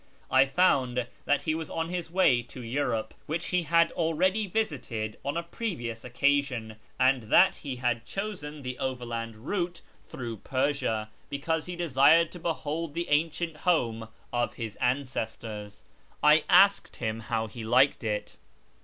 [0.31, 5.19] I found that he was on his way to Europe, Avhich he had already visited
[5.23, 11.67] on a previous occasion, and that he had chosen the overland route through Persia, because
[11.67, 15.83] he desired to behold the ancient home of his ancestors.
[16.23, 18.37] I asked him how he liked it.